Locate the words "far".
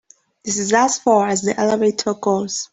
0.97-1.27